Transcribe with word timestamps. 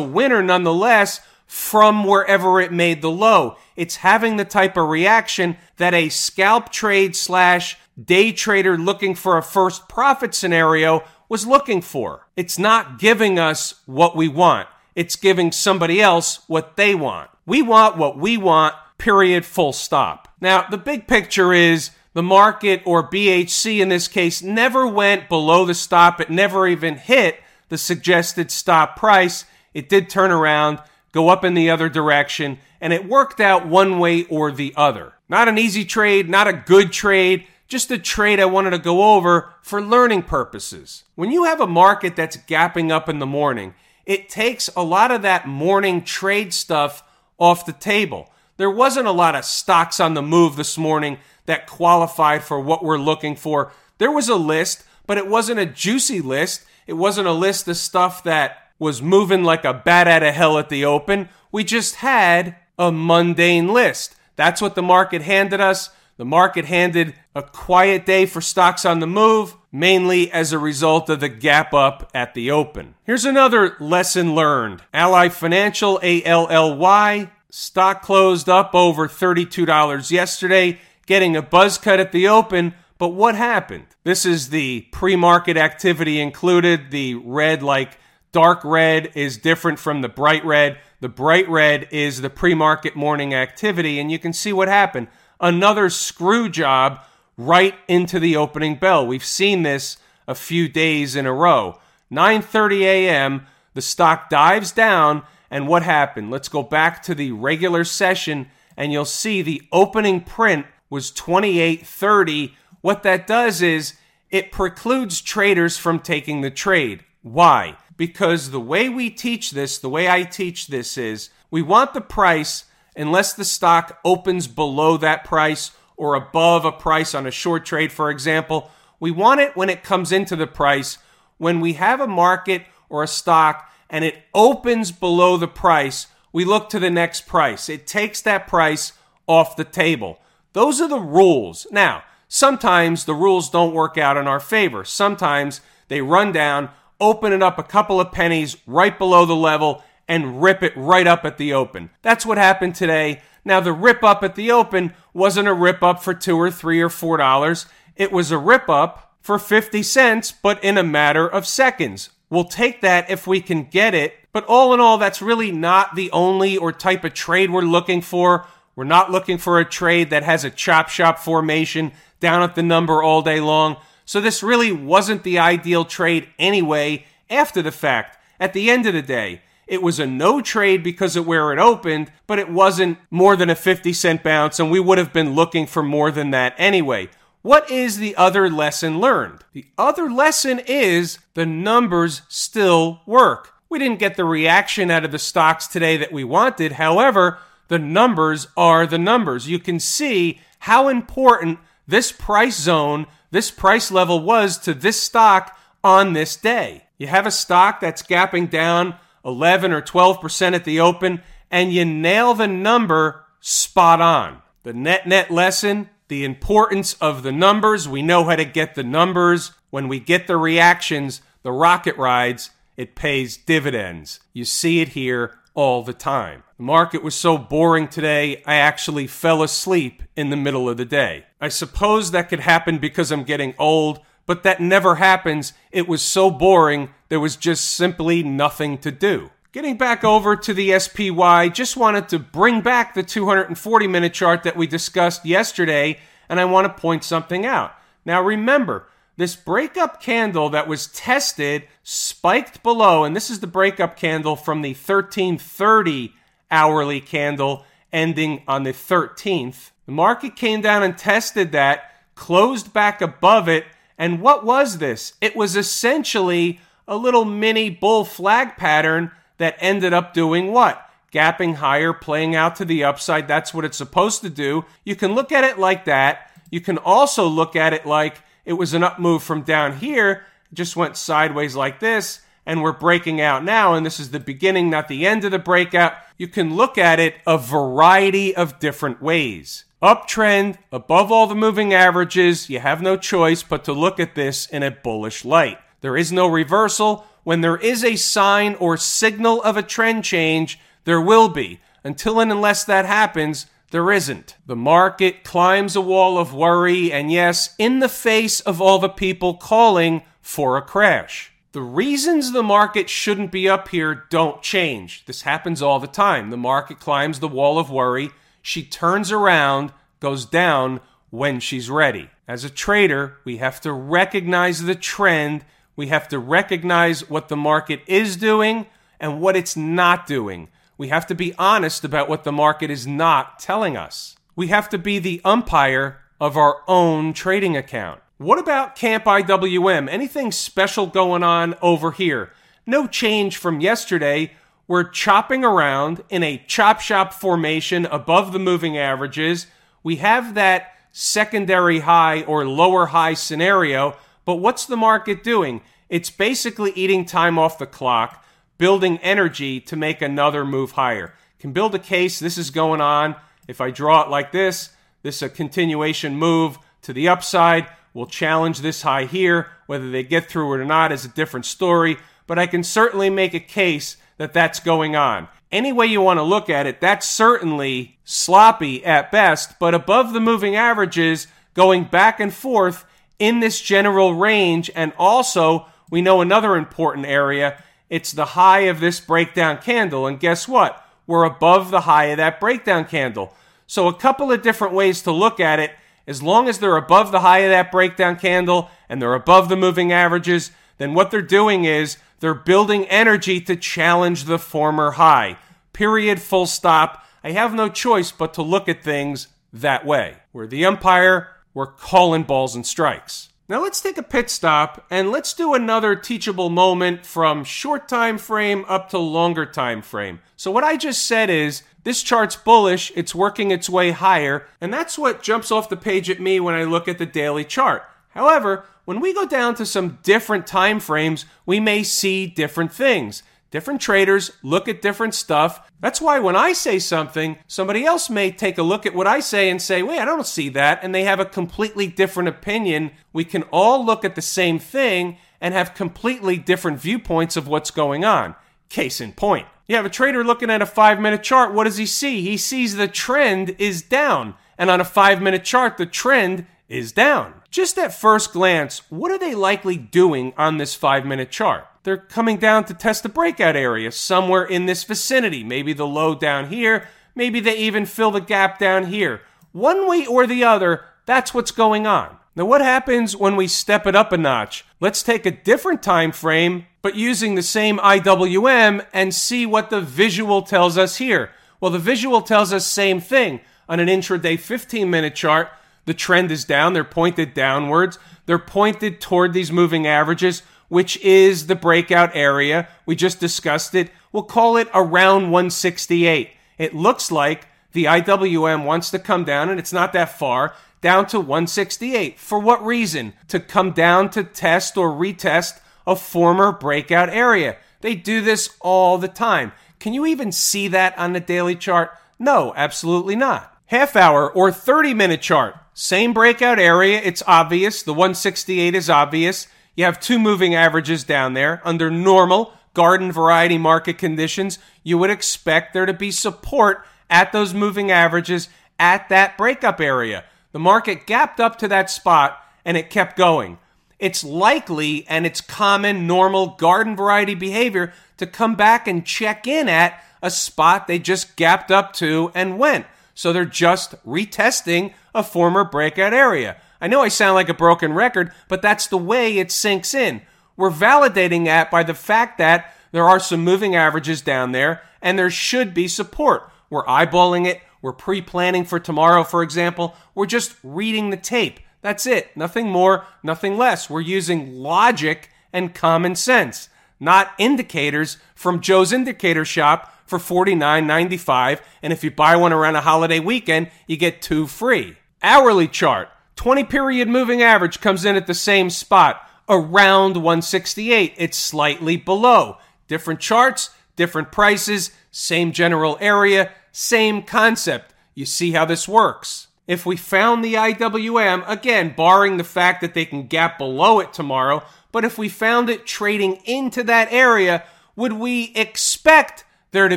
winner 0.00 0.42
nonetheless 0.42 1.20
from 1.46 2.04
wherever 2.04 2.60
it 2.60 2.72
made 2.72 3.02
the 3.02 3.10
low. 3.10 3.56
It's 3.76 3.96
having 3.96 4.36
the 4.36 4.44
type 4.44 4.76
of 4.76 4.88
reaction 4.88 5.56
that 5.76 5.94
a 5.94 6.08
scalp 6.08 6.70
trade 6.70 7.16
slash 7.16 7.76
day 8.02 8.32
trader 8.32 8.78
looking 8.78 9.14
for 9.14 9.36
a 9.36 9.42
first 9.42 9.88
profit 9.88 10.34
scenario 10.34 11.04
was 11.28 11.46
looking 11.46 11.82
for. 11.82 12.26
It's 12.36 12.58
not 12.58 12.98
giving 12.98 13.38
us 13.38 13.80
what 13.86 14.16
we 14.16 14.28
want. 14.28 14.68
It's 14.94 15.16
giving 15.16 15.52
somebody 15.52 16.00
else 16.00 16.40
what 16.46 16.76
they 16.76 16.94
want. 16.94 17.30
We 17.46 17.62
want 17.62 17.96
what 17.96 18.18
we 18.18 18.36
want, 18.36 18.74
period, 19.02 19.44
full 19.44 19.72
stop. 19.72 20.28
Now, 20.40 20.64
the 20.70 20.78
big 20.78 21.08
picture 21.08 21.52
is 21.52 21.90
the 22.14 22.22
market 22.22 22.82
or 22.84 23.10
BHC 23.10 23.80
in 23.80 23.88
this 23.88 24.06
case 24.06 24.42
never 24.42 24.86
went 24.86 25.28
below 25.28 25.66
the 25.66 25.74
stop. 25.74 26.20
It 26.20 26.30
never 26.30 26.68
even 26.68 26.94
hit 26.94 27.40
the 27.68 27.78
suggested 27.78 28.52
stop 28.52 28.96
price. 28.96 29.44
It 29.74 29.88
did 29.88 30.08
turn 30.08 30.30
around, 30.30 30.78
go 31.10 31.30
up 31.30 31.44
in 31.44 31.54
the 31.54 31.68
other 31.68 31.88
direction, 31.88 32.60
and 32.80 32.92
it 32.92 33.08
worked 33.08 33.40
out 33.40 33.66
one 33.66 33.98
way 33.98 34.22
or 34.24 34.52
the 34.52 34.72
other. 34.76 35.14
Not 35.28 35.48
an 35.48 35.58
easy 35.58 35.84
trade, 35.84 36.28
not 36.28 36.46
a 36.46 36.52
good 36.52 36.92
trade, 36.92 37.48
just 37.66 37.90
a 37.90 37.98
trade 37.98 38.38
I 38.38 38.44
wanted 38.44 38.70
to 38.70 38.78
go 38.78 39.16
over 39.16 39.52
for 39.62 39.82
learning 39.82 40.22
purposes. 40.24 41.02
When 41.16 41.32
you 41.32 41.44
have 41.44 41.60
a 41.60 41.66
market 41.66 42.14
that's 42.14 42.36
gapping 42.36 42.92
up 42.92 43.08
in 43.08 43.18
the 43.18 43.26
morning, 43.26 43.74
it 44.06 44.28
takes 44.28 44.70
a 44.76 44.84
lot 44.84 45.10
of 45.10 45.22
that 45.22 45.48
morning 45.48 46.04
trade 46.04 46.54
stuff 46.54 47.02
off 47.38 47.66
the 47.66 47.72
table. 47.72 48.28
There 48.62 48.70
wasn't 48.70 49.08
a 49.08 49.10
lot 49.10 49.34
of 49.34 49.44
stocks 49.44 49.98
on 49.98 50.14
the 50.14 50.22
move 50.22 50.54
this 50.54 50.78
morning 50.78 51.18
that 51.46 51.66
qualified 51.66 52.44
for 52.44 52.60
what 52.60 52.84
we're 52.84 52.96
looking 52.96 53.34
for. 53.34 53.72
There 53.98 54.12
was 54.12 54.28
a 54.28 54.36
list, 54.36 54.84
but 55.04 55.18
it 55.18 55.26
wasn't 55.26 55.58
a 55.58 55.66
juicy 55.66 56.20
list. 56.20 56.64
It 56.86 56.92
wasn't 56.92 57.26
a 57.26 57.32
list 57.32 57.66
of 57.66 57.76
stuff 57.76 58.22
that 58.22 58.68
was 58.78 59.02
moving 59.02 59.42
like 59.42 59.64
a 59.64 59.74
bat 59.74 60.06
out 60.06 60.22
of 60.22 60.32
hell 60.34 60.60
at 60.60 60.68
the 60.68 60.84
open. 60.84 61.28
We 61.50 61.64
just 61.64 61.96
had 61.96 62.54
a 62.78 62.92
mundane 62.92 63.66
list. 63.66 64.14
That's 64.36 64.62
what 64.62 64.76
the 64.76 64.80
market 64.80 65.22
handed 65.22 65.60
us. 65.60 65.90
The 66.16 66.24
market 66.24 66.66
handed 66.66 67.16
a 67.34 67.42
quiet 67.42 68.06
day 68.06 68.26
for 68.26 68.40
stocks 68.40 68.84
on 68.84 69.00
the 69.00 69.08
move, 69.08 69.56
mainly 69.72 70.30
as 70.30 70.52
a 70.52 70.58
result 70.60 71.10
of 71.10 71.18
the 71.18 71.28
gap 71.28 71.74
up 71.74 72.08
at 72.14 72.34
the 72.34 72.52
open. 72.52 72.94
Here's 73.02 73.24
another 73.24 73.76
lesson 73.80 74.36
learned 74.36 74.84
Ally 74.94 75.30
Financial, 75.30 75.98
A 76.00 76.22
L 76.22 76.46
L 76.48 76.76
Y, 76.76 77.28
stock 77.52 78.00
closed 78.00 78.48
up 78.48 78.74
over 78.74 79.06
$32 79.06 80.10
yesterday, 80.10 80.80
getting 81.06 81.36
a 81.36 81.42
buzz 81.42 81.76
cut 81.76 82.00
at 82.00 82.10
the 82.10 82.26
open. 82.26 82.74
But 82.96 83.08
what 83.08 83.34
happened? 83.34 83.86
This 84.04 84.24
is 84.24 84.48
the 84.48 84.82
pre 84.90 85.14
market 85.16 85.56
activity 85.56 86.18
included. 86.18 86.90
The 86.90 87.14
red, 87.16 87.62
like 87.62 87.98
dark 88.32 88.64
red, 88.64 89.12
is 89.14 89.36
different 89.36 89.78
from 89.78 90.00
the 90.00 90.08
bright 90.08 90.44
red. 90.44 90.78
The 91.00 91.10
bright 91.10 91.48
red 91.48 91.88
is 91.90 92.22
the 92.22 92.30
pre 92.30 92.54
market 92.54 92.96
morning 92.96 93.34
activity, 93.34 94.00
and 94.00 94.10
you 94.10 94.18
can 94.18 94.32
see 94.32 94.52
what 94.52 94.68
happened 94.68 95.08
another 95.38 95.90
screw 95.90 96.48
job 96.48 97.00
right 97.36 97.74
into 97.88 98.20
the 98.20 98.36
opening 98.36 98.76
bell. 98.76 99.04
We've 99.04 99.24
seen 99.24 99.62
this 99.62 99.98
a 100.26 100.34
few 100.34 100.68
days 100.68 101.16
in 101.16 101.26
a 101.26 101.32
row. 101.32 101.80
9:30 102.10 102.82
a.m., 102.82 103.46
the 103.74 103.82
stock 103.82 104.30
dives 104.30 104.72
down 104.72 105.24
and 105.52 105.68
what 105.68 105.82
happened? 105.82 106.30
Let's 106.30 106.48
go 106.48 106.62
back 106.62 107.02
to 107.02 107.14
the 107.14 107.30
regular 107.32 107.84
session 107.84 108.48
and 108.74 108.90
you'll 108.90 109.04
see 109.04 109.42
the 109.42 109.62
opening 109.70 110.22
print 110.22 110.64
was 110.88 111.12
28.30. 111.12 112.54
What 112.80 113.02
that 113.02 113.26
does 113.26 113.60
is 113.60 113.94
it 114.30 114.50
precludes 114.50 115.20
traders 115.20 115.76
from 115.76 116.00
taking 116.00 116.40
the 116.40 116.50
trade. 116.50 117.04
Why? 117.20 117.76
Because 117.98 118.50
the 118.50 118.60
way 118.60 118.88
we 118.88 119.10
teach 119.10 119.50
this, 119.50 119.76
the 119.76 119.90
way 119.90 120.08
I 120.08 120.22
teach 120.22 120.68
this 120.68 120.96
is 120.96 121.28
we 121.50 121.60
want 121.60 121.92
the 121.92 122.00
price 122.00 122.64
unless 122.96 123.34
the 123.34 123.44
stock 123.44 124.00
opens 124.06 124.46
below 124.48 124.96
that 124.96 125.22
price 125.22 125.72
or 125.98 126.14
above 126.14 126.64
a 126.64 126.72
price 126.72 127.14
on 127.14 127.26
a 127.26 127.30
short 127.30 127.66
trade, 127.66 127.92
for 127.92 128.08
example. 128.08 128.70
We 128.98 129.10
want 129.10 129.40
it 129.40 129.54
when 129.54 129.68
it 129.68 129.84
comes 129.84 130.12
into 130.12 130.34
the 130.34 130.46
price. 130.46 130.96
When 131.36 131.60
we 131.60 131.74
have 131.74 132.00
a 132.00 132.06
market 132.06 132.64
or 132.88 133.02
a 133.02 133.06
stock 133.06 133.68
and 133.92 134.04
it 134.04 134.24
opens 134.34 134.90
below 134.90 135.36
the 135.36 135.46
price, 135.46 136.06
we 136.32 136.46
look 136.46 136.70
to 136.70 136.80
the 136.80 136.90
next 136.90 137.26
price. 137.26 137.68
It 137.68 137.86
takes 137.86 138.22
that 138.22 138.48
price 138.48 138.94
off 139.26 139.54
the 139.54 139.64
table. 139.64 140.18
Those 140.54 140.80
are 140.80 140.88
the 140.88 140.98
rules. 140.98 141.66
Now, 141.70 142.02
sometimes 142.26 143.04
the 143.04 143.14
rules 143.14 143.50
don't 143.50 143.74
work 143.74 143.98
out 143.98 144.16
in 144.16 144.26
our 144.26 144.40
favor. 144.40 144.84
Sometimes 144.84 145.60
they 145.88 146.00
run 146.00 146.32
down, 146.32 146.70
open 146.98 147.34
it 147.34 147.42
up 147.42 147.58
a 147.58 147.62
couple 147.62 148.00
of 148.00 148.12
pennies 148.12 148.56
right 148.66 148.98
below 148.98 149.26
the 149.26 149.36
level, 149.36 149.84
and 150.08 150.42
rip 150.42 150.62
it 150.62 150.72
right 150.74 151.06
up 151.06 151.24
at 151.26 151.36
the 151.36 151.52
open. 151.52 151.90
That's 152.00 152.26
what 152.26 152.38
happened 152.38 152.74
today. 152.74 153.20
Now, 153.44 153.60
the 153.60 153.72
rip 153.72 154.02
up 154.02 154.24
at 154.24 154.36
the 154.36 154.50
open 154.50 154.94
wasn't 155.12 155.48
a 155.48 155.54
rip 155.54 155.82
up 155.82 156.02
for 156.02 156.14
two 156.14 156.36
or 156.36 156.50
three 156.50 156.80
or 156.80 156.88
four 156.88 157.18
dollars. 157.18 157.66
It 157.94 158.10
was 158.10 158.30
a 158.30 158.38
rip 158.38 158.68
up 158.70 159.16
for 159.20 159.38
50 159.38 159.82
cents, 159.82 160.32
but 160.32 160.62
in 160.64 160.78
a 160.78 160.82
matter 160.82 161.28
of 161.28 161.46
seconds. 161.46 162.10
We'll 162.32 162.44
take 162.44 162.80
that 162.80 163.10
if 163.10 163.26
we 163.26 163.42
can 163.42 163.64
get 163.64 163.92
it. 163.92 164.14
But 164.32 164.46
all 164.46 164.72
in 164.72 164.80
all, 164.80 164.96
that's 164.96 165.20
really 165.20 165.52
not 165.52 165.96
the 165.96 166.10
only 166.12 166.56
or 166.56 166.72
type 166.72 167.04
of 167.04 167.12
trade 167.12 167.50
we're 167.50 167.60
looking 167.60 168.00
for. 168.00 168.46
We're 168.74 168.84
not 168.84 169.10
looking 169.10 169.36
for 169.36 169.58
a 169.58 169.66
trade 169.66 170.08
that 170.08 170.22
has 170.22 170.42
a 170.42 170.48
chop 170.48 170.88
shop 170.88 171.18
formation 171.18 171.92
down 172.20 172.42
at 172.42 172.54
the 172.54 172.62
number 172.62 173.02
all 173.02 173.20
day 173.20 173.38
long. 173.38 173.76
So 174.06 174.18
this 174.18 174.42
really 174.42 174.72
wasn't 174.72 175.24
the 175.24 175.38
ideal 175.38 175.84
trade 175.84 176.26
anyway 176.38 177.04
after 177.28 177.60
the 177.60 177.70
fact. 177.70 178.16
At 178.40 178.54
the 178.54 178.70
end 178.70 178.86
of 178.86 178.94
the 178.94 179.02
day, 179.02 179.42
it 179.66 179.82
was 179.82 180.00
a 180.00 180.06
no 180.06 180.40
trade 180.40 180.82
because 180.82 181.16
of 181.16 181.26
where 181.26 181.52
it 181.52 181.58
opened, 181.58 182.10
but 182.26 182.38
it 182.38 182.48
wasn't 182.48 182.96
more 183.10 183.36
than 183.36 183.50
a 183.50 183.54
50 183.54 183.92
cent 183.92 184.22
bounce, 184.22 184.58
and 184.58 184.70
we 184.70 184.80
would 184.80 184.96
have 184.96 185.12
been 185.12 185.34
looking 185.34 185.66
for 185.66 185.82
more 185.82 186.10
than 186.10 186.30
that 186.30 186.54
anyway. 186.56 187.10
What 187.42 187.68
is 187.68 187.98
the 187.98 188.14
other 188.14 188.48
lesson 188.48 189.00
learned? 189.00 189.44
The 189.52 189.66
other 189.76 190.08
lesson 190.08 190.60
is 190.60 191.18
the 191.34 191.44
numbers 191.44 192.22
still 192.28 193.00
work. 193.04 193.52
We 193.68 193.80
didn't 193.80 193.98
get 193.98 194.16
the 194.16 194.24
reaction 194.24 194.92
out 194.92 195.04
of 195.04 195.10
the 195.10 195.18
stocks 195.18 195.66
today 195.66 195.96
that 195.96 196.12
we 196.12 196.22
wanted. 196.22 196.72
However, 196.72 197.38
the 197.66 197.80
numbers 197.80 198.46
are 198.56 198.86
the 198.86 198.98
numbers. 198.98 199.48
You 199.48 199.58
can 199.58 199.80
see 199.80 200.40
how 200.60 200.88
important 200.88 201.58
this 201.88 202.12
price 202.12 202.60
zone, 202.60 203.06
this 203.32 203.50
price 203.50 203.90
level 203.90 204.20
was 204.20 204.56
to 204.58 204.72
this 204.72 205.02
stock 205.02 205.58
on 205.82 206.12
this 206.12 206.36
day. 206.36 206.84
You 206.96 207.08
have 207.08 207.26
a 207.26 207.32
stock 207.32 207.80
that's 207.80 208.04
gapping 208.04 208.50
down 208.50 208.94
11 209.24 209.72
or 209.72 209.82
12% 209.82 210.54
at 210.54 210.64
the 210.64 210.78
open, 210.78 211.22
and 211.50 211.72
you 211.72 211.84
nail 211.84 212.34
the 212.34 212.46
number 212.46 213.24
spot 213.40 214.00
on. 214.00 214.42
The 214.62 214.72
net 214.72 215.08
net 215.08 215.30
lesson 215.30 215.90
the 216.12 216.24
importance 216.26 216.92
of 217.00 217.22
the 217.22 217.32
numbers. 217.32 217.88
We 217.88 218.02
know 218.02 218.24
how 218.24 218.36
to 218.36 218.44
get 218.44 218.74
the 218.74 218.82
numbers. 218.82 219.52
When 219.70 219.88
we 219.88 219.98
get 219.98 220.26
the 220.26 220.36
reactions, 220.36 221.22
the 221.42 221.52
rocket 221.52 221.96
rides, 221.96 222.50
it 222.76 222.94
pays 222.94 223.38
dividends. 223.38 224.20
You 224.34 224.44
see 224.44 224.82
it 224.82 224.88
here 224.88 225.38
all 225.54 225.82
the 225.82 225.94
time. 225.94 226.42
The 226.58 226.64
market 226.64 227.02
was 227.02 227.14
so 227.14 227.38
boring 227.38 227.88
today, 227.88 228.42
I 228.44 228.56
actually 228.56 229.06
fell 229.06 229.42
asleep 229.42 230.02
in 230.14 230.28
the 230.28 230.36
middle 230.36 230.68
of 230.68 230.76
the 230.76 230.84
day. 230.84 231.24
I 231.40 231.48
suppose 231.48 232.10
that 232.10 232.28
could 232.28 232.40
happen 232.40 232.76
because 232.76 233.10
I'm 233.10 233.24
getting 233.24 233.54
old 233.58 234.00
but 234.26 234.42
that 234.44 234.60
never 234.60 234.96
happens. 234.96 235.52
It 235.70 235.88
was 235.88 236.02
so 236.02 236.30
boring, 236.30 236.90
there 237.08 237.20
was 237.20 237.36
just 237.36 237.64
simply 237.72 238.22
nothing 238.22 238.78
to 238.78 238.90
do. 238.92 239.30
Getting 239.52 239.76
back 239.76 240.02
over 240.02 240.34
to 240.34 240.54
the 240.54 240.78
SPY, 240.78 241.50
just 241.50 241.76
wanted 241.76 242.08
to 242.08 242.18
bring 242.18 242.62
back 242.62 242.94
the 242.94 243.02
240 243.02 243.86
minute 243.86 244.14
chart 244.14 244.44
that 244.44 244.56
we 244.56 244.66
discussed 244.66 245.26
yesterday, 245.26 245.98
and 246.26 246.40
I 246.40 246.46
want 246.46 246.66
to 246.66 246.80
point 246.80 247.04
something 247.04 247.44
out. 247.44 247.74
Now 248.06 248.22
remember, 248.22 248.88
this 249.18 249.36
breakup 249.36 250.00
candle 250.00 250.48
that 250.48 250.68
was 250.68 250.86
tested 250.86 251.64
spiked 251.82 252.62
below, 252.62 253.04
and 253.04 253.14
this 253.14 253.28
is 253.28 253.40
the 253.40 253.46
breakup 253.46 253.94
candle 253.94 254.36
from 254.36 254.62
the 254.62 254.70
1330 254.70 256.14
hourly 256.50 257.02
candle 257.02 257.66
ending 257.92 258.44
on 258.48 258.62
the 258.62 258.72
13th. 258.72 259.72
The 259.84 259.92
market 259.92 260.34
came 260.34 260.62
down 260.62 260.82
and 260.82 260.96
tested 260.96 261.52
that, 261.52 261.92
closed 262.14 262.72
back 262.72 263.02
above 263.02 263.50
it, 263.50 263.66
and 263.98 264.22
what 264.22 264.46
was 264.46 264.78
this? 264.78 265.12
It 265.20 265.36
was 265.36 265.56
essentially 265.56 266.58
a 266.88 266.96
little 266.96 267.26
mini 267.26 267.68
bull 267.68 268.06
flag 268.06 268.56
pattern 268.56 269.10
that 269.42 269.56
ended 269.58 269.92
up 269.92 270.14
doing 270.14 270.52
what? 270.52 270.88
Gapping 271.12 271.56
higher, 271.56 271.92
playing 271.92 272.34
out 272.34 272.56
to 272.56 272.64
the 272.64 272.84
upside. 272.84 273.28
That's 273.28 273.52
what 273.52 273.64
it's 273.64 273.76
supposed 273.76 274.22
to 274.22 274.30
do. 274.30 274.64
You 274.84 274.96
can 274.96 275.14
look 275.14 275.30
at 275.30 275.44
it 275.44 275.58
like 275.58 275.84
that. 275.84 276.30
You 276.50 276.60
can 276.60 276.78
also 276.78 277.26
look 277.26 277.56
at 277.56 277.72
it 277.72 277.86
like 277.86 278.22
it 278.44 278.54
was 278.54 278.74
an 278.74 278.82
up 278.82 278.98
move 278.98 279.22
from 279.22 279.42
down 279.42 279.76
here, 279.76 280.24
just 280.52 280.76
went 280.76 280.96
sideways 280.96 281.54
like 281.54 281.80
this, 281.80 282.20
and 282.44 282.62
we're 282.62 282.72
breaking 282.72 283.20
out 283.20 283.44
now, 283.44 283.74
and 283.74 283.86
this 283.86 284.00
is 284.00 284.10
the 284.10 284.20
beginning, 284.20 284.68
not 284.68 284.88
the 284.88 285.06
end 285.06 285.24
of 285.24 285.30
the 285.30 285.38
breakout. 285.38 285.94
You 286.18 286.28
can 286.28 286.56
look 286.56 286.76
at 286.76 286.98
it 286.98 287.14
a 287.26 287.38
variety 287.38 288.34
of 288.34 288.58
different 288.58 289.00
ways. 289.00 289.64
Uptrend, 289.82 290.58
above 290.70 291.10
all 291.10 291.26
the 291.26 291.34
moving 291.34 291.72
averages, 291.72 292.50
you 292.50 292.60
have 292.60 292.82
no 292.82 292.96
choice 292.96 293.42
but 293.42 293.64
to 293.64 293.72
look 293.72 293.98
at 293.98 294.14
this 294.14 294.46
in 294.46 294.62
a 294.62 294.70
bullish 294.70 295.24
light. 295.24 295.58
There 295.80 295.96
is 295.96 296.12
no 296.12 296.26
reversal. 296.26 297.06
When 297.24 297.40
there 297.40 297.56
is 297.56 297.84
a 297.84 297.96
sign 297.96 298.54
or 298.56 298.76
signal 298.76 299.42
of 299.42 299.56
a 299.56 299.62
trend 299.62 300.04
change, 300.04 300.58
there 300.84 301.00
will 301.00 301.28
be. 301.28 301.60
Until 301.84 302.20
and 302.20 302.30
unless 302.30 302.64
that 302.64 302.84
happens, 302.84 303.46
there 303.70 303.90
isn't. 303.90 304.36
The 304.46 304.56
market 304.56 305.24
climbs 305.24 305.74
a 305.76 305.80
wall 305.80 306.18
of 306.18 306.34
worry, 306.34 306.92
and 306.92 307.10
yes, 307.10 307.54
in 307.58 307.78
the 307.78 307.88
face 307.88 308.40
of 308.40 308.60
all 308.60 308.78
the 308.78 308.88
people 308.88 309.34
calling 309.34 310.02
for 310.20 310.56
a 310.56 310.62
crash. 310.62 311.32
The 311.52 311.62
reasons 311.62 312.32
the 312.32 312.42
market 312.42 312.88
shouldn't 312.88 313.30
be 313.30 313.48
up 313.48 313.68
here 313.68 314.06
don't 314.10 314.42
change. 314.42 315.04
This 315.06 315.22
happens 315.22 315.60
all 315.60 315.78
the 315.78 315.86
time. 315.86 316.30
The 316.30 316.36
market 316.36 316.80
climbs 316.80 317.20
the 317.20 317.28
wall 317.28 317.58
of 317.58 317.70
worry. 317.70 318.10
She 318.40 318.62
turns 318.62 319.12
around, 319.12 319.72
goes 320.00 320.24
down 320.24 320.80
when 321.10 321.40
she's 321.40 321.68
ready. 321.68 322.08
As 322.26 322.42
a 322.42 322.50
trader, 322.50 323.18
we 323.24 323.36
have 323.36 323.60
to 323.62 323.72
recognize 323.72 324.62
the 324.62 324.74
trend. 324.74 325.44
We 325.76 325.86
have 325.88 326.08
to 326.08 326.18
recognize 326.18 327.08
what 327.08 327.28
the 327.28 327.36
market 327.36 327.80
is 327.86 328.16
doing 328.16 328.66
and 329.00 329.20
what 329.20 329.36
it's 329.36 329.56
not 329.56 330.06
doing. 330.06 330.48
We 330.78 330.88
have 330.88 331.06
to 331.08 331.14
be 331.14 331.34
honest 331.38 331.84
about 331.84 332.08
what 332.08 332.24
the 332.24 332.32
market 332.32 332.70
is 332.70 332.86
not 332.86 333.38
telling 333.38 333.76
us. 333.76 334.16
We 334.36 334.48
have 334.48 334.68
to 334.70 334.78
be 334.78 334.98
the 334.98 335.20
umpire 335.24 336.00
of 336.20 336.36
our 336.36 336.62
own 336.68 337.12
trading 337.12 337.56
account. 337.56 338.00
What 338.18 338.38
about 338.38 338.76
Camp 338.76 339.04
IWM? 339.04 339.88
Anything 339.88 340.30
special 340.30 340.86
going 340.86 341.22
on 341.22 341.56
over 341.60 341.90
here? 341.90 342.32
No 342.66 342.86
change 342.86 343.36
from 343.36 343.60
yesterday. 343.60 344.32
We're 344.68 344.88
chopping 344.88 345.44
around 345.44 346.04
in 346.08 346.22
a 346.22 346.42
chop 346.46 346.80
shop 346.80 347.12
formation 347.12 347.86
above 347.86 348.32
the 348.32 348.38
moving 348.38 348.78
averages. 348.78 349.48
We 349.82 349.96
have 349.96 350.34
that 350.34 350.72
secondary 350.92 351.80
high 351.80 352.22
or 352.22 352.46
lower 352.46 352.86
high 352.86 353.14
scenario, 353.14 353.96
but 354.24 354.36
what's 354.36 354.66
the 354.66 354.76
market 354.76 355.22
doing? 355.22 355.62
It's 355.88 356.10
basically 356.10 356.72
eating 356.72 357.04
time 357.04 357.38
off 357.38 357.58
the 357.58 357.66
clock 357.66 358.24
building 358.58 358.98
energy 358.98 359.60
to 359.60 359.76
make 359.76 360.00
another 360.00 360.44
move 360.44 360.72
higher. 360.72 361.14
Can 361.40 361.52
build 361.52 361.74
a 361.74 361.78
case. 361.80 362.20
This 362.20 362.38
is 362.38 362.50
going 362.50 362.80
on. 362.80 363.16
If 363.48 363.60
I 363.60 363.72
draw 363.72 364.02
it 364.02 364.08
like 364.08 364.30
this, 364.30 364.70
this 365.02 365.16
is 365.16 365.22
a 365.22 365.28
continuation 365.28 366.16
move 366.16 366.58
to 366.82 366.92
the 366.92 367.08
upside. 367.08 367.66
We'll 367.92 368.06
challenge 368.06 368.60
this 368.60 368.82
high 368.82 369.06
here. 369.06 369.48
Whether 369.66 369.90
they 369.90 370.04
get 370.04 370.28
through 370.28 370.54
it 370.54 370.60
or 370.60 370.64
not 370.64 370.92
is 370.92 371.04
a 371.04 371.08
different 371.08 371.44
story, 371.44 371.96
but 372.28 372.38
I 372.38 372.46
can 372.46 372.62
certainly 372.62 373.10
make 373.10 373.34
a 373.34 373.40
case 373.40 373.96
that 374.18 374.32
that's 374.32 374.60
going 374.60 374.94
on. 374.94 375.28
Any 375.50 375.72
way 375.72 375.86
you 375.86 376.00
want 376.00 376.18
to 376.18 376.22
look 376.22 376.48
at 376.48 376.66
it, 376.66 376.80
that's 376.80 377.08
certainly 377.08 377.98
sloppy 378.04 378.84
at 378.84 379.10
best, 379.10 379.58
but 379.58 379.74
above 379.74 380.12
the 380.12 380.20
moving 380.20 380.54
averages, 380.54 381.26
going 381.54 381.84
back 381.84 382.20
and 382.20 382.32
forth 382.32 382.84
in 383.22 383.38
this 383.38 383.60
general 383.60 384.14
range. 384.14 384.68
And 384.74 384.92
also, 384.98 385.66
we 385.90 386.02
know 386.02 386.20
another 386.20 386.56
important 386.56 387.06
area 387.06 387.62
it's 387.88 388.12
the 388.12 388.24
high 388.24 388.60
of 388.60 388.80
this 388.80 389.00
breakdown 389.00 389.58
candle. 389.58 390.06
And 390.06 390.18
guess 390.18 390.48
what? 390.48 390.84
We're 391.06 391.24
above 391.24 391.70
the 391.70 391.82
high 391.82 392.06
of 392.06 392.16
that 392.16 392.40
breakdown 392.40 392.86
candle. 392.86 393.34
So, 393.66 393.86
a 393.86 393.94
couple 393.94 394.32
of 394.32 394.42
different 394.42 394.74
ways 394.74 395.02
to 395.02 395.12
look 395.12 395.38
at 395.38 395.60
it. 395.60 395.72
As 396.06 396.22
long 396.22 396.48
as 396.48 396.58
they're 396.58 396.76
above 396.76 397.12
the 397.12 397.20
high 397.20 397.40
of 397.40 397.50
that 397.50 397.70
breakdown 397.70 398.16
candle 398.16 398.70
and 398.88 399.00
they're 399.00 399.14
above 399.14 399.48
the 399.48 399.56
moving 399.56 399.92
averages, 399.92 400.50
then 400.78 400.94
what 400.94 401.12
they're 401.12 401.22
doing 401.22 401.64
is 401.64 401.98
they're 402.18 402.34
building 402.34 402.86
energy 402.86 403.40
to 403.42 403.54
challenge 403.54 404.24
the 404.24 404.38
former 404.38 404.92
high. 404.92 405.36
Period, 405.72 406.20
full 406.20 406.46
stop. 406.46 407.06
I 407.22 407.32
have 407.32 407.54
no 407.54 407.68
choice 407.68 408.10
but 408.10 408.34
to 408.34 408.42
look 408.42 408.68
at 408.68 408.82
things 408.82 409.28
that 409.52 409.84
way. 409.84 410.16
We're 410.32 410.46
the 410.46 410.64
umpire, 410.64 411.31
we're 411.54 411.66
calling 411.66 412.22
balls 412.22 412.54
and 412.54 412.66
strikes. 412.66 413.28
Now 413.48 413.62
let's 413.62 413.80
take 413.80 413.98
a 413.98 414.02
pit 414.02 414.30
stop 414.30 414.86
and 414.90 415.10
let's 415.10 415.34
do 415.34 415.52
another 415.52 415.94
teachable 415.94 416.48
moment 416.48 417.04
from 417.04 417.44
short 417.44 417.88
time 417.88 418.16
frame 418.16 418.64
up 418.68 418.88
to 418.90 418.98
longer 418.98 419.44
time 419.44 419.82
frame. 419.82 420.20
So 420.36 420.50
what 420.50 420.64
I 420.64 420.76
just 420.76 421.06
said 421.06 421.28
is 421.28 421.62
this 421.84 422.02
chart's 422.02 422.36
bullish, 422.36 422.92
it's 422.94 423.14
working 423.14 423.50
its 423.50 423.68
way 423.68 423.90
higher, 423.90 424.46
and 424.60 424.72
that's 424.72 424.96
what 424.96 425.22
jumps 425.22 425.50
off 425.50 425.68
the 425.68 425.76
page 425.76 426.08
at 426.08 426.20
me 426.20 426.40
when 426.40 426.54
I 426.54 426.64
look 426.64 426.88
at 426.88 426.98
the 426.98 427.06
daily 427.06 427.44
chart. 427.44 427.82
However, 428.10 428.64
when 428.84 429.00
we 429.00 429.12
go 429.12 429.26
down 429.26 429.54
to 429.56 429.66
some 429.66 429.98
different 430.02 430.46
time 430.46 430.80
frames, 430.80 431.24
we 431.44 431.60
may 431.60 431.82
see 431.82 432.26
different 432.26 432.72
things. 432.72 433.22
Different 433.52 433.82
traders 433.82 434.30
look 434.42 434.66
at 434.66 434.80
different 434.80 435.14
stuff. 435.14 435.70
That's 435.78 436.00
why 436.00 436.18
when 436.18 436.34
I 436.34 436.54
say 436.54 436.78
something, 436.78 437.36
somebody 437.46 437.84
else 437.84 438.08
may 438.08 438.32
take 438.32 438.56
a 438.56 438.62
look 438.62 438.86
at 438.86 438.94
what 438.94 439.06
I 439.06 439.20
say 439.20 439.50
and 439.50 439.60
say, 439.60 439.82
wait, 439.82 439.98
I 440.00 440.06
don't 440.06 440.26
see 440.26 440.48
that. 440.48 440.80
And 440.82 440.94
they 440.94 441.04
have 441.04 441.20
a 441.20 441.26
completely 441.26 441.86
different 441.86 442.30
opinion. 442.30 442.92
We 443.12 443.26
can 443.26 443.42
all 443.52 443.84
look 443.84 444.06
at 444.06 444.14
the 444.14 444.22
same 444.22 444.58
thing 444.58 445.18
and 445.38 445.52
have 445.52 445.74
completely 445.74 446.38
different 446.38 446.80
viewpoints 446.80 447.36
of 447.36 447.46
what's 447.46 447.70
going 447.70 448.06
on. 448.06 448.34
Case 448.70 449.02
in 449.02 449.12
point. 449.12 449.46
You 449.68 449.76
have 449.76 449.84
a 449.84 449.90
trader 449.90 450.24
looking 450.24 450.48
at 450.48 450.62
a 450.62 450.66
five 450.66 450.98
minute 450.98 451.22
chart. 451.22 451.52
What 451.52 451.64
does 451.64 451.76
he 451.76 451.84
see? 451.84 452.22
He 452.22 452.38
sees 452.38 452.76
the 452.76 452.88
trend 452.88 453.54
is 453.58 453.82
down. 453.82 454.34
And 454.56 454.70
on 454.70 454.80
a 454.80 454.84
five 454.84 455.20
minute 455.20 455.44
chart, 455.44 455.76
the 455.76 455.84
trend 455.84 456.46
is 456.70 456.90
down. 456.90 457.34
Just 457.50 457.76
at 457.76 457.92
first 457.92 458.32
glance, 458.32 458.90
what 458.90 459.12
are 459.12 459.18
they 459.18 459.34
likely 459.34 459.76
doing 459.76 460.32
on 460.38 460.56
this 460.56 460.74
five 460.74 461.04
minute 461.04 461.30
chart? 461.30 461.66
They're 461.82 461.96
coming 461.96 462.36
down 462.36 462.64
to 462.64 462.74
test 462.74 463.02
the 463.02 463.08
breakout 463.08 463.56
area 463.56 463.90
somewhere 463.90 464.44
in 464.44 464.66
this 464.66 464.84
vicinity. 464.84 465.42
Maybe 465.42 465.72
the 465.72 465.86
low 465.86 466.14
down 466.14 466.48
here, 466.48 466.88
maybe 467.14 467.40
they 467.40 467.56
even 467.58 467.86
fill 467.86 468.10
the 468.10 468.20
gap 468.20 468.58
down 468.58 468.86
here. 468.86 469.22
One 469.52 469.88
way 469.88 470.06
or 470.06 470.26
the 470.26 470.44
other, 470.44 470.84
that's 471.06 471.34
what's 471.34 471.50
going 471.50 471.86
on. 471.86 472.16
Now 472.34 472.46
what 472.46 472.60
happens 472.60 473.16
when 473.16 473.36
we 473.36 473.46
step 473.46 473.86
it 473.86 473.96
up 473.96 474.12
a 474.12 474.16
notch? 474.16 474.64
Let's 474.80 475.02
take 475.02 475.26
a 475.26 475.30
different 475.30 475.82
time 475.82 476.12
frame 476.12 476.66
but 476.82 476.96
using 476.96 477.34
the 477.34 477.42
same 477.42 477.78
IWM 477.78 478.84
and 478.92 479.14
see 479.14 479.46
what 479.46 479.70
the 479.70 479.80
visual 479.80 480.42
tells 480.42 480.76
us 480.76 480.96
here. 480.96 481.30
Well, 481.60 481.70
the 481.70 481.78
visual 481.78 482.22
tells 482.22 482.52
us 482.52 482.66
same 482.66 483.00
thing. 483.00 483.40
On 483.68 483.78
an 483.78 483.86
intraday 483.86 484.38
15 484.38 484.90
minute 484.90 485.14
chart, 485.14 485.48
the 485.84 485.94
trend 485.94 486.30
is 486.30 486.44
down, 486.44 486.72
they're 486.72 486.84
pointed 486.84 487.34
downwards, 487.34 487.98
they're 488.26 488.38
pointed 488.38 489.00
toward 489.00 489.32
these 489.32 489.52
moving 489.52 489.86
averages 489.86 490.42
which 490.72 490.96
is 491.02 491.48
the 491.48 491.54
breakout 491.54 492.16
area. 492.16 492.66
We 492.86 492.96
just 492.96 493.20
discussed 493.20 493.74
it. 493.74 493.90
We'll 494.10 494.22
call 494.22 494.56
it 494.56 494.70
around 494.72 495.24
168. 495.24 496.30
It 496.56 496.74
looks 496.74 497.12
like 497.12 497.46
the 497.72 497.84
IWM 497.84 498.64
wants 498.64 498.90
to 498.92 498.98
come 498.98 499.24
down, 499.24 499.50
and 499.50 499.60
it's 499.60 499.74
not 499.74 499.92
that 499.92 500.18
far, 500.18 500.54
down 500.80 501.06
to 501.08 501.20
168. 501.20 502.18
For 502.18 502.38
what 502.38 502.64
reason? 502.64 503.12
To 503.28 503.38
come 503.38 503.72
down 503.72 504.08
to 504.12 504.24
test 504.24 504.78
or 504.78 504.88
retest 504.88 505.60
a 505.86 505.94
former 505.94 506.52
breakout 506.52 507.10
area. 507.10 507.58
They 507.82 507.94
do 507.94 508.22
this 508.22 508.56
all 508.58 508.96
the 508.96 509.08
time. 509.08 509.52
Can 509.78 509.92
you 509.92 510.06
even 510.06 510.32
see 510.32 510.68
that 510.68 510.96
on 510.96 511.12
the 511.12 511.20
daily 511.20 511.54
chart? 511.54 511.90
No, 512.18 512.54
absolutely 512.56 513.14
not. 513.14 513.54
Half 513.66 513.94
hour 513.94 514.32
or 514.32 514.50
30 514.50 514.94
minute 514.94 515.20
chart. 515.20 515.54
Same 515.74 516.14
breakout 516.14 516.58
area. 516.58 516.98
It's 517.04 517.22
obvious. 517.26 517.82
The 517.82 517.92
168 517.92 518.74
is 518.74 518.88
obvious. 518.88 519.48
You 519.74 519.84
have 519.84 520.00
two 520.00 520.18
moving 520.18 520.54
averages 520.54 521.04
down 521.04 521.34
there. 521.34 521.62
Under 521.64 521.90
normal 521.90 522.52
garden 522.74 523.12
variety 523.12 523.58
market 523.58 523.98
conditions, 523.98 524.58
you 524.82 524.98
would 524.98 525.10
expect 525.10 525.72
there 525.72 525.86
to 525.86 525.92
be 525.92 526.10
support 526.10 526.86
at 527.08 527.32
those 527.32 527.54
moving 527.54 527.90
averages 527.90 528.48
at 528.78 529.08
that 529.08 529.36
breakup 529.38 529.80
area. 529.80 530.24
The 530.52 530.58
market 530.58 531.06
gapped 531.06 531.40
up 531.40 531.58
to 531.58 531.68
that 531.68 531.90
spot 531.90 532.38
and 532.64 532.76
it 532.76 532.90
kept 532.90 533.16
going. 533.16 533.58
It's 533.98 534.24
likely 534.24 535.06
and 535.08 535.24
it's 535.24 535.40
common 535.40 536.06
normal 536.06 536.48
garden 536.48 536.96
variety 536.96 537.34
behavior 537.34 537.92
to 538.18 538.26
come 538.26 538.56
back 538.56 538.88
and 538.88 539.06
check 539.06 539.46
in 539.46 539.68
at 539.68 540.02
a 540.22 540.30
spot 540.30 540.86
they 540.86 540.98
just 540.98 541.36
gapped 541.36 541.70
up 541.70 541.92
to 541.94 542.30
and 542.34 542.58
went. 542.58 542.86
So 543.14 543.32
they're 543.32 543.44
just 543.44 543.94
retesting 544.04 544.94
a 545.14 545.22
former 545.22 545.64
breakout 545.64 546.14
area. 546.14 546.56
I 546.82 546.88
know 546.88 547.00
I 547.00 547.08
sound 547.08 547.36
like 547.36 547.48
a 547.48 547.54
broken 547.54 547.92
record, 547.92 548.32
but 548.48 548.60
that's 548.60 548.88
the 548.88 548.98
way 548.98 549.38
it 549.38 549.52
sinks 549.52 549.94
in. 549.94 550.20
We're 550.56 550.68
validating 550.70 551.44
that 551.44 551.70
by 551.70 551.84
the 551.84 551.94
fact 551.94 552.38
that 552.38 552.74
there 552.90 553.08
are 553.08 553.20
some 553.20 553.44
moving 553.44 553.76
averages 553.76 554.20
down 554.20 554.50
there 554.50 554.82
and 555.00 555.16
there 555.16 555.30
should 555.30 555.74
be 555.74 555.86
support. 555.86 556.50
We're 556.70 556.84
eyeballing 556.84 557.46
it. 557.46 557.60
We're 557.82 557.92
pre 557.92 558.20
planning 558.20 558.64
for 558.64 558.80
tomorrow, 558.80 559.22
for 559.22 559.44
example. 559.44 559.94
We're 560.16 560.26
just 560.26 560.56
reading 560.64 561.10
the 561.10 561.16
tape. 561.16 561.60
That's 561.82 562.04
it. 562.04 562.36
Nothing 562.36 562.68
more, 562.68 563.06
nothing 563.22 563.56
less. 563.56 563.88
We're 563.88 564.00
using 564.00 564.56
logic 564.56 565.30
and 565.52 565.74
common 565.74 566.16
sense, 566.16 566.68
not 566.98 567.32
indicators 567.38 568.18
from 568.34 568.60
Joe's 568.60 568.92
Indicator 568.92 569.44
Shop 569.44 569.92
for 570.04 570.18
$49.95. 570.18 571.60
And 571.80 571.92
if 571.92 572.02
you 572.02 572.10
buy 572.10 572.34
one 572.34 572.52
around 572.52 572.74
a 572.74 572.80
holiday 572.80 573.20
weekend, 573.20 573.70
you 573.86 573.96
get 573.96 574.20
two 574.20 574.48
free. 574.48 574.96
Hourly 575.22 575.68
chart 575.68 576.08
20 576.36 576.64
period 576.64 577.08
moving 577.08 577.42
average 577.42 577.80
comes 577.80 578.04
in 578.04 578.16
at 578.16 578.26
the 578.26 578.34
same 578.34 578.70
spot, 578.70 579.28
around 579.48 580.16
168. 580.16 581.14
It's 581.16 581.38
slightly 581.38 581.96
below. 581.96 582.58
Different 582.88 583.20
charts, 583.20 583.70
different 583.96 584.32
prices, 584.32 584.90
same 585.10 585.52
general 585.52 585.98
area, 586.00 586.52
same 586.72 587.22
concept. 587.22 587.94
You 588.14 588.26
see 588.26 588.52
how 588.52 588.64
this 588.64 588.88
works. 588.88 589.48
If 589.66 589.86
we 589.86 589.96
found 589.96 590.44
the 590.44 590.54
IWM, 590.54 591.48
again, 591.48 591.94
barring 591.96 592.36
the 592.36 592.44
fact 592.44 592.80
that 592.80 592.94
they 592.94 593.04
can 593.04 593.26
gap 593.26 593.58
below 593.58 594.00
it 594.00 594.12
tomorrow, 594.12 594.64
but 594.90 595.04
if 595.04 595.16
we 595.16 595.28
found 595.28 595.70
it 595.70 595.86
trading 595.86 596.36
into 596.44 596.82
that 596.84 597.12
area, 597.12 597.64
would 597.94 598.14
we 598.14 598.52
expect 598.54 599.44
there 599.70 599.88
to 599.88 599.96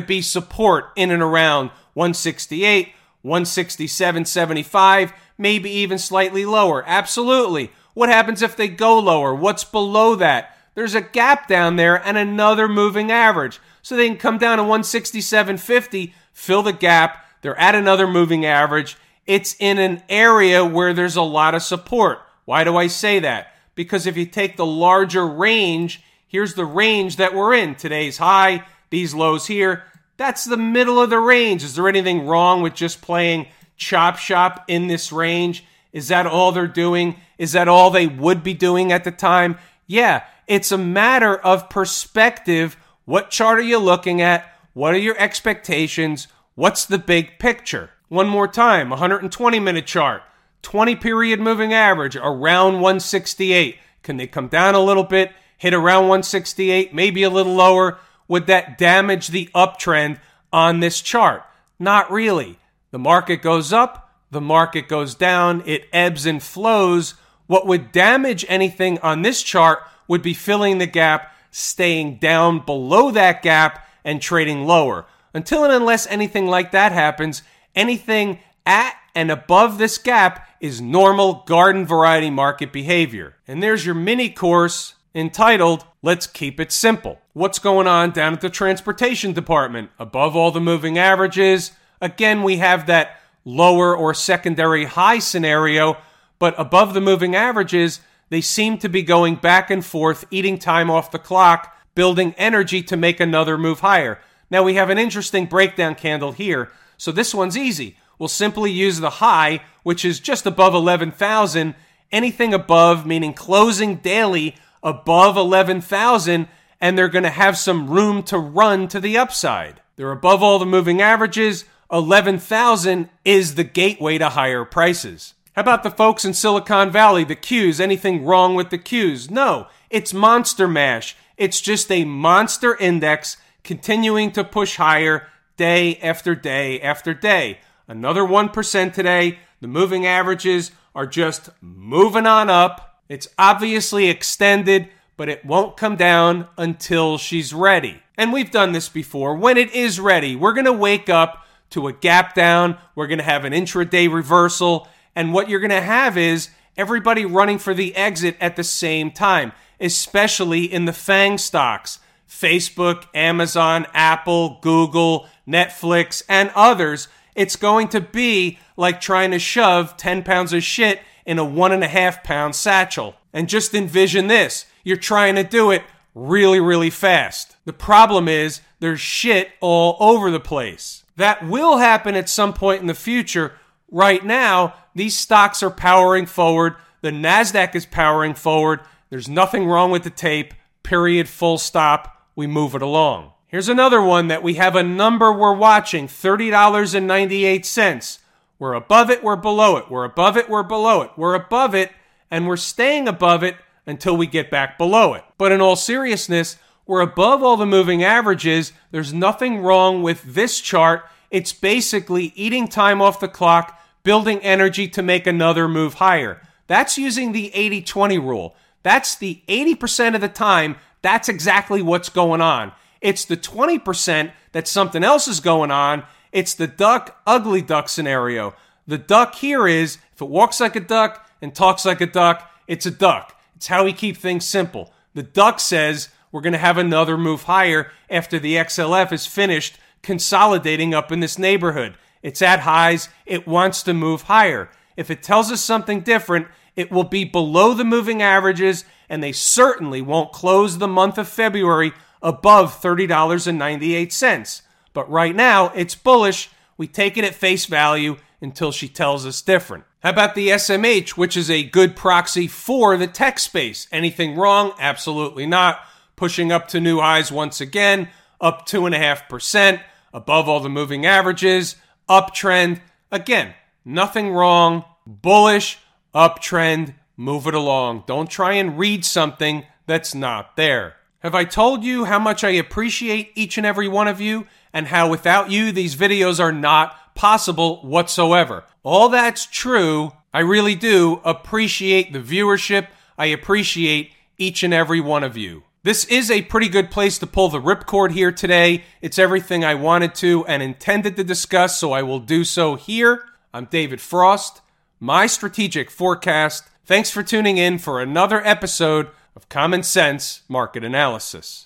be 0.00 0.22
support 0.22 0.92
in 0.96 1.10
and 1.10 1.22
around 1.22 1.70
168, 1.94 2.92
167.75, 3.26 5.12
maybe 5.36 5.68
even 5.70 5.98
slightly 5.98 6.46
lower? 6.46 6.84
Absolutely. 6.86 7.72
What 7.94 8.08
happens 8.08 8.40
if 8.40 8.56
they 8.56 8.68
go 8.68 8.98
lower? 8.98 9.34
What's 9.34 9.64
below 9.64 10.14
that? 10.14 10.56
There's 10.74 10.94
a 10.94 11.00
gap 11.00 11.48
down 11.48 11.76
there 11.76 11.96
and 12.06 12.16
another 12.16 12.68
moving 12.68 13.10
average. 13.10 13.58
So 13.82 13.96
they 13.96 14.08
can 14.08 14.16
come 14.16 14.38
down 14.38 14.58
to 14.58 14.64
167.50, 14.64 16.12
fill 16.32 16.62
the 16.62 16.72
gap. 16.72 17.24
They're 17.42 17.58
at 17.58 17.74
another 17.74 18.06
moving 18.06 18.44
average. 18.44 18.96
It's 19.26 19.56
in 19.58 19.78
an 19.78 20.02
area 20.08 20.64
where 20.64 20.92
there's 20.92 21.16
a 21.16 21.22
lot 21.22 21.54
of 21.54 21.62
support. 21.62 22.20
Why 22.44 22.64
do 22.64 22.76
I 22.76 22.86
say 22.86 23.18
that? 23.20 23.54
Because 23.74 24.06
if 24.06 24.16
you 24.16 24.26
take 24.26 24.56
the 24.56 24.66
larger 24.66 25.26
range, 25.26 26.02
here's 26.28 26.54
the 26.54 26.64
range 26.64 27.16
that 27.16 27.34
we're 27.34 27.54
in. 27.54 27.74
Today's 27.74 28.18
high, 28.18 28.64
these 28.90 29.14
lows 29.14 29.46
here. 29.46 29.84
That's 30.16 30.44
the 30.44 30.56
middle 30.56 31.00
of 31.00 31.10
the 31.10 31.18
range. 31.18 31.62
Is 31.62 31.74
there 31.74 31.88
anything 31.88 32.26
wrong 32.26 32.62
with 32.62 32.74
just 32.74 33.02
playing 33.02 33.46
chop 33.76 34.16
shop 34.16 34.64
in 34.68 34.86
this 34.86 35.12
range? 35.12 35.64
Is 35.92 36.08
that 36.08 36.26
all 36.26 36.52
they're 36.52 36.66
doing? 36.66 37.16
Is 37.38 37.52
that 37.52 37.68
all 37.68 37.90
they 37.90 38.06
would 38.06 38.42
be 38.42 38.54
doing 38.54 38.92
at 38.92 39.04
the 39.04 39.10
time? 39.10 39.58
Yeah, 39.86 40.24
it's 40.46 40.72
a 40.72 40.78
matter 40.78 41.36
of 41.36 41.68
perspective. 41.68 42.76
What 43.04 43.30
chart 43.30 43.58
are 43.58 43.62
you 43.62 43.78
looking 43.78 44.20
at? 44.20 44.50
What 44.72 44.94
are 44.94 44.98
your 44.98 45.18
expectations? 45.18 46.28
What's 46.54 46.84
the 46.86 46.98
big 46.98 47.38
picture? 47.38 47.90
One 48.08 48.28
more 48.28 48.48
time 48.48 48.90
120 48.90 49.58
minute 49.58 49.86
chart, 49.86 50.22
20 50.62 50.96
period 50.96 51.40
moving 51.40 51.72
average 51.72 52.16
around 52.16 52.74
168. 52.74 53.76
Can 54.02 54.16
they 54.16 54.26
come 54.26 54.48
down 54.48 54.74
a 54.74 54.80
little 54.80 55.02
bit, 55.02 55.32
hit 55.58 55.74
around 55.74 56.02
168, 56.02 56.94
maybe 56.94 57.22
a 57.22 57.30
little 57.30 57.54
lower? 57.54 57.98
Would 58.28 58.46
that 58.46 58.78
damage 58.78 59.28
the 59.28 59.48
uptrend 59.54 60.18
on 60.52 60.80
this 60.80 61.00
chart? 61.00 61.44
Not 61.78 62.10
really. 62.10 62.58
The 62.90 62.98
market 62.98 63.42
goes 63.42 63.72
up, 63.72 64.14
the 64.30 64.40
market 64.40 64.88
goes 64.88 65.14
down, 65.14 65.62
it 65.66 65.88
ebbs 65.92 66.26
and 66.26 66.42
flows. 66.42 67.14
What 67.46 67.66
would 67.66 67.92
damage 67.92 68.44
anything 68.48 68.98
on 69.00 69.22
this 69.22 69.42
chart 69.42 69.80
would 70.08 70.22
be 70.22 70.34
filling 70.34 70.78
the 70.78 70.86
gap, 70.86 71.34
staying 71.50 72.16
down 72.16 72.64
below 72.64 73.10
that 73.10 73.42
gap, 73.42 73.86
and 74.04 74.22
trading 74.22 74.66
lower. 74.66 75.06
Until 75.34 75.64
and 75.64 75.72
unless 75.72 76.06
anything 76.06 76.46
like 76.46 76.70
that 76.70 76.92
happens, 76.92 77.42
anything 77.74 78.38
at 78.64 78.94
and 79.14 79.30
above 79.30 79.78
this 79.78 79.98
gap 79.98 80.48
is 80.60 80.80
normal 80.80 81.44
garden 81.46 81.86
variety 81.86 82.30
market 82.30 82.72
behavior. 82.72 83.36
And 83.46 83.62
there's 83.62 83.84
your 83.84 83.94
mini 83.94 84.30
course 84.30 84.94
entitled 85.14 85.84
Let's 86.02 86.26
Keep 86.26 86.60
It 86.60 86.72
Simple. 86.72 87.20
What's 87.36 87.58
going 87.58 87.86
on 87.86 88.12
down 88.12 88.32
at 88.32 88.40
the 88.40 88.48
transportation 88.48 89.34
department? 89.34 89.90
Above 89.98 90.34
all 90.34 90.50
the 90.50 90.58
moving 90.58 90.96
averages, 90.96 91.72
again, 92.00 92.42
we 92.42 92.56
have 92.56 92.86
that 92.86 93.20
lower 93.44 93.94
or 93.94 94.14
secondary 94.14 94.86
high 94.86 95.18
scenario, 95.18 95.98
but 96.38 96.54
above 96.56 96.94
the 96.94 97.00
moving 97.02 97.36
averages, 97.36 98.00
they 98.30 98.40
seem 98.40 98.78
to 98.78 98.88
be 98.88 99.02
going 99.02 99.34
back 99.34 99.70
and 99.70 99.84
forth, 99.84 100.24
eating 100.30 100.58
time 100.58 100.90
off 100.90 101.10
the 101.10 101.18
clock, 101.18 101.76
building 101.94 102.34
energy 102.38 102.82
to 102.84 102.96
make 102.96 103.20
another 103.20 103.58
move 103.58 103.80
higher. 103.80 104.18
Now 104.50 104.62
we 104.62 104.76
have 104.76 104.88
an 104.88 104.96
interesting 104.96 105.44
breakdown 105.44 105.94
candle 105.94 106.32
here, 106.32 106.72
so 106.96 107.12
this 107.12 107.34
one's 107.34 107.58
easy. 107.58 107.98
We'll 108.18 108.30
simply 108.30 108.72
use 108.72 109.00
the 109.00 109.10
high, 109.10 109.60
which 109.82 110.06
is 110.06 110.20
just 110.20 110.46
above 110.46 110.72
11,000. 110.72 111.74
Anything 112.10 112.54
above, 112.54 113.04
meaning 113.04 113.34
closing 113.34 113.96
daily 113.96 114.56
above 114.82 115.36
11,000 115.36 116.48
and 116.80 116.96
they're 116.96 117.08
going 117.08 117.24
to 117.24 117.30
have 117.30 117.56
some 117.56 117.88
room 117.90 118.22
to 118.24 118.38
run 118.38 118.88
to 118.88 119.00
the 119.00 119.16
upside. 119.16 119.80
They're 119.96 120.12
above 120.12 120.42
all 120.42 120.58
the 120.58 120.66
moving 120.66 121.00
averages. 121.00 121.64
11,000 121.90 123.08
is 123.24 123.54
the 123.54 123.64
gateway 123.64 124.18
to 124.18 124.30
higher 124.30 124.64
prices. 124.64 125.34
How 125.54 125.62
about 125.62 125.82
the 125.82 125.90
folks 125.90 126.24
in 126.24 126.34
Silicon 126.34 126.90
Valley, 126.90 127.24
the 127.24 127.36
Qs? 127.36 127.80
Anything 127.80 128.24
wrong 128.24 128.54
with 128.54 128.70
the 128.70 128.78
Qs? 128.78 129.30
No, 129.30 129.68
it's 129.88 130.12
monster 130.12 130.68
mash. 130.68 131.16
It's 131.36 131.60
just 131.60 131.90
a 131.90 132.04
monster 132.04 132.76
index 132.76 133.38
continuing 133.64 134.32
to 134.32 134.44
push 134.44 134.76
higher 134.76 135.28
day 135.56 135.96
after 135.96 136.34
day 136.34 136.80
after 136.80 137.14
day. 137.14 137.60
Another 137.88 138.22
1% 138.22 138.92
today. 138.92 139.38
The 139.60 139.68
moving 139.68 140.06
averages 140.06 140.72
are 140.94 141.06
just 141.06 141.48
moving 141.60 142.26
on 142.26 142.50
up. 142.50 143.02
It's 143.08 143.28
obviously 143.38 144.08
extended, 144.08 144.88
but 145.16 145.28
it 145.28 145.44
won't 145.44 145.76
come 145.76 145.96
down 145.96 146.48
until 146.56 147.18
she's 147.18 147.52
ready. 147.52 148.02
And 148.18 148.32
we've 148.32 148.50
done 148.50 148.72
this 148.72 148.88
before. 148.88 149.34
When 149.36 149.56
it 149.56 149.74
is 149.74 150.00
ready, 150.00 150.36
we're 150.36 150.52
going 150.52 150.66
to 150.66 150.72
wake 150.72 151.08
up 151.08 151.46
to 151.70 151.88
a 151.88 151.92
gap 151.92 152.34
down. 152.34 152.78
We're 152.94 153.06
going 153.06 153.18
to 153.18 153.24
have 153.24 153.44
an 153.44 153.52
intraday 153.52 154.12
reversal. 154.12 154.88
And 155.14 155.32
what 155.32 155.48
you're 155.48 155.60
going 155.60 155.70
to 155.70 155.80
have 155.80 156.16
is 156.16 156.50
everybody 156.76 157.24
running 157.24 157.58
for 157.58 157.74
the 157.74 157.94
exit 157.96 158.36
at 158.40 158.56
the 158.56 158.64
same 158.64 159.10
time, 159.10 159.52
especially 159.80 160.64
in 160.64 160.84
the 160.84 160.92
FANG 160.92 161.38
stocks 161.38 162.00
Facebook, 162.28 163.04
Amazon, 163.14 163.86
Apple, 163.94 164.58
Google, 164.60 165.26
Netflix, 165.46 166.22
and 166.28 166.50
others. 166.54 167.08
It's 167.34 167.56
going 167.56 167.88
to 167.88 168.00
be 168.00 168.58
like 168.76 169.00
trying 169.00 169.30
to 169.30 169.38
shove 169.38 169.96
10 169.96 170.22
pounds 170.22 170.52
of 170.52 170.62
shit 170.62 171.00
in 171.24 171.38
a 171.38 171.44
one 171.44 171.72
and 171.72 171.84
a 171.84 171.88
half 171.88 172.24
pound 172.24 172.54
satchel. 172.54 173.14
And 173.32 173.48
just 173.48 173.74
envision 173.74 174.26
this 174.28 174.66
you're 174.86 174.96
trying 174.96 175.34
to 175.34 175.42
do 175.42 175.72
it 175.72 175.82
really, 176.14 176.60
really 176.60 176.90
fast. 176.90 177.56
The 177.64 177.72
problem 177.72 178.28
is 178.28 178.60
there's 178.78 179.00
shit 179.00 179.48
all 179.60 179.96
over 179.98 180.30
the 180.30 180.38
place. 180.38 181.02
That 181.16 181.44
will 181.44 181.78
happen 181.78 182.14
at 182.14 182.28
some 182.28 182.52
point 182.52 182.82
in 182.82 182.86
the 182.86 182.94
future. 182.94 183.54
Right 183.90 184.24
now, 184.24 184.74
these 184.94 185.16
stocks 185.16 185.60
are 185.64 185.70
powering 185.70 186.26
forward. 186.26 186.76
The 187.00 187.10
NASDAQ 187.10 187.74
is 187.74 187.84
powering 187.84 188.34
forward. 188.34 188.78
There's 189.10 189.28
nothing 189.28 189.66
wrong 189.66 189.90
with 189.90 190.04
the 190.04 190.10
tape. 190.10 190.54
Period. 190.84 191.28
Full 191.28 191.58
stop. 191.58 192.22
We 192.36 192.46
move 192.46 192.76
it 192.76 192.82
along. 192.82 193.32
Here's 193.48 193.68
another 193.68 194.00
one 194.00 194.28
that 194.28 194.44
we 194.44 194.54
have 194.54 194.76
a 194.76 194.84
number 194.84 195.32
we're 195.32 195.52
watching 195.52 196.06
$30.98. 196.06 198.18
We're 198.60 198.74
above 198.74 199.10
it, 199.10 199.24
we're 199.24 199.34
below 199.34 199.78
it. 199.78 199.90
We're 199.90 200.04
above 200.04 200.36
it, 200.36 200.48
we're 200.48 200.62
below 200.62 201.02
it. 201.02 201.10
We're 201.16 201.34
above 201.34 201.74
it, 201.74 201.90
and 202.30 202.46
we're 202.46 202.56
staying 202.56 203.08
above 203.08 203.42
it 203.42 203.56
until 203.86 204.16
we 204.16 204.26
get 204.26 204.50
back 204.50 204.76
below 204.76 205.14
it. 205.14 205.24
But 205.38 205.52
in 205.52 205.60
all 205.60 205.76
seriousness, 205.76 206.56
we're 206.86 207.00
above 207.00 207.42
all 207.42 207.56
the 207.56 207.66
moving 207.66 208.02
averages. 208.02 208.72
There's 208.90 209.12
nothing 209.12 209.58
wrong 209.58 210.02
with 210.02 210.22
this 210.22 210.60
chart. 210.60 211.04
It's 211.30 211.52
basically 211.52 212.32
eating 212.36 212.68
time 212.68 213.00
off 213.02 213.20
the 213.20 213.28
clock, 213.28 213.80
building 214.02 214.40
energy 214.40 214.88
to 214.88 215.02
make 215.02 215.26
another 215.26 215.68
move 215.68 215.94
higher. 215.94 216.40
That's 216.66 216.98
using 216.98 217.32
the 217.32 217.54
80 217.54 217.82
20 217.82 218.18
rule. 218.18 218.56
That's 218.82 219.16
the 219.16 219.42
80% 219.48 220.14
of 220.14 220.20
the 220.20 220.28
time, 220.28 220.76
that's 221.02 221.28
exactly 221.28 221.82
what's 221.82 222.08
going 222.08 222.40
on. 222.40 222.70
It's 223.00 223.24
the 223.24 223.36
20% 223.36 224.32
that 224.52 224.68
something 224.68 225.02
else 225.02 225.26
is 225.26 225.40
going 225.40 225.72
on, 225.72 226.04
it's 226.30 226.54
the 226.54 226.68
duck, 226.68 227.20
ugly 227.26 227.62
duck 227.62 227.88
scenario. 227.88 228.54
The 228.86 228.98
duck 228.98 229.34
here 229.34 229.66
is 229.66 229.98
if 230.14 230.22
it 230.22 230.28
walks 230.28 230.60
like 230.60 230.76
a 230.76 230.80
duck 230.80 231.28
and 231.42 231.54
talks 231.54 231.84
like 231.84 232.00
a 232.00 232.06
duck, 232.06 232.48
it's 232.68 232.86
a 232.86 232.90
duck. 232.90 233.35
It's 233.56 233.66
how 233.68 233.84
we 233.84 233.92
keep 233.92 234.16
things 234.16 234.44
simple. 234.44 234.92
The 235.14 235.22
duck 235.22 235.60
says 235.60 236.10
we're 236.30 236.42
going 236.42 236.52
to 236.52 236.58
have 236.58 236.78
another 236.78 237.16
move 237.16 237.44
higher 237.44 237.90
after 238.10 238.38
the 238.38 238.56
XLF 238.56 239.12
is 239.12 239.26
finished 239.26 239.78
consolidating 240.02 240.94
up 240.94 241.10
in 241.10 241.20
this 241.20 241.38
neighborhood. 241.38 241.96
It's 242.22 242.42
at 242.42 242.60
highs, 242.60 243.08
it 243.24 243.46
wants 243.46 243.82
to 243.84 243.94
move 243.94 244.22
higher. 244.22 244.68
If 244.96 245.10
it 245.10 245.22
tells 245.22 245.50
us 245.50 245.62
something 245.62 246.00
different, 246.00 246.48
it 246.74 246.90
will 246.90 247.04
be 247.04 247.24
below 247.24 247.72
the 247.72 247.84
moving 247.84 248.20
averages, 248.22 248.84
and 249.08 249.22
they 249.22 249.32
certainly 249.32 250.02
won't 250.02 250.32
close 250.32 250.78
the 250.78 250.88
month 250.88 251.16
of 251.18 251.28
February 251.28 251.92
above 252.22 252.80
$30.98. 252.80 254.62
But 254.92 255.10
right 255.10 255.34
now, 255.34 255.68
it's 255.74 255.94
bullish. 255.94 256.50
We 256.76 256.86
take 256.86 257.16
it 257.16 257.24
at 257.24 257.34
face 257.34 257.66
value 257.66 258.16
until 258.40 258.72
she 258.72 258.88
tells 258.88 259.24
us 259.24 259.40
different. 259.40 259.84
How 260.06 260.10
about 260.10 260.36
the 260.36 260.50
SMH, 260.50 261.16
which 261.16 261.36
is 261.36 261.50
a 261.50 261.64
good 261.64 261.96
proxy 261.96 262.46
for 262.46 262.96
the 262.96 263.08
tech 263.08 263.40
space? 263.40 263.88
Anything 263.90 264.36
wrong? 264.36 264.72
Absolutely 264.78 265.46
not. 265.46 265.80
Pushing 266.14 266.52
up 266.52 266.68
to 266.68 266.78
new 266.78 267.00
highs 267.00 267.32
once 267.32 267.60
again, 267.60 268.10
up 268.40 268.68
2.5%, 268.68 269.80
above 270.14 270.48
all 270.48 270.60
the 270.60 270.68
moving 270.68 271.04
averages, 271.04 271.74
uptrend. 272.08 272.78
Again, 273.10 273.54
nothing 273.84 274.30
wrong, 274.30 274.84
bullish, 275.08 275.80
uptrend, 276.14 276.94
move 277.16 277.48
it 277.48 277.54
along. 277.54 278.04
Don't 278.06 278.30
try 278.30 278.52
and 278.52 278.78
read 278.78 279.04
something 279.04 279.64
that's 279.86 280.14
not 280.14 280.54
there. 280.54 280.94
Have 281.18 281.34
I 281.34 281.42
told 281.42 281.82
you 281.82 282.04
how 282.04 282.20
much 282.20 282.44
I 282.44 282.50
appreciate 282.50 283.32
each 283.34 283.58
and 283.58 283.66
every 283.66 283.88
one 283.88 284.06
of 284.06 284.20
you 284.20 284.46
and 284.72 284.86
how 284.86 285.10
without 285.10 285.50
you 285.50 285.72
these 285.72 285.96
videos 285.96 286.38
are 286.38 286.52
not 286.52 286.96
possible 287.16 287.80
whatsoever? 287.82 288.64
All 288.84 289.08
that's 289.08 289.46
true. 289.46 290.12
I 290.32 290.40
really 290.40 290.76
do 290.76 291.20
appreciate 291.24 292.12
the 292.12 292.20
viewership. 292.20 292.86
I 293.18 293.26
appreciate 293.26 294.12
each 294.38 294.62
and 294.62 294.72
every 294.72 295.00
one 295.00 295.24
of 295.24 295.36
you. 295.36 295.64
This 295.82 296.04
is 296.04 296.30
a 296.30 296.42
pretty 296.42 296.68
good 296.68 296.90
place 296.90 297.18
to 297.18 297.26
pull 297.26 297.48
the 297.48 297.60
ripcord 297.60 298.10
here 298.10 298.32
today. 298.32 298.84
It's 299.00 299.18
everything 299.18 299.64
I 299.64 299.74
wanted 299.74 300.14
to 300.16 300.44
and 300.46 300.62
intended 300.62 301.16
to 301.16 301.24
discuss, 301.24 301.78
so 301.78 301.92
I 301.92 302.02
will 302.02 302.18
do 302.18 302.44
so 302.44 302.74
here. 302.74 303.22
I'm 303.54 303.66
David 303.66 304.00
Frost, 304.00 304.60
my 305.00 305.26
strategic 305.26 305.90
forecast. 305.90 306.68
Thanks 306.84 307.10
for 307.10 307.22
tuning 307.22 307.56
in 307.56 307.78
for 307.78 308.00
another 308.00 308.44
episode 308.44 309.10
of 309.34 309.48
Common 309.48 309.82
Sense 309.82 310.42
Market 310.48 310.84
Analysis. 310.84 311.65